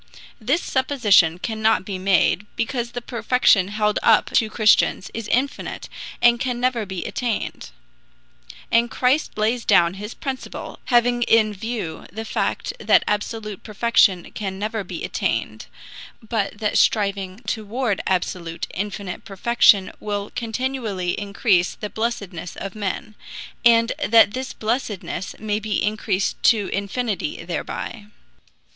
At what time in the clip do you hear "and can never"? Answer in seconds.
6.23-6.87